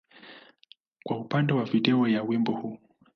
kwa 1.03 1.17
upande 1.17 1.53
wa 1.53 1.63
video 1.65 2.07
ya 2.07 2.23
wimbo 2.23 2.51
huu. 2.51 2.77